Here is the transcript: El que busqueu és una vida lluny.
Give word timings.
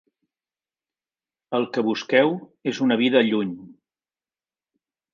El 1.59 1.69
que 1.77 1.85
busqueu 1.91 2.35
és 2.75 2.83
una 2.89 3.01
vida 3.05 3.25
lluny. 3.31 3.55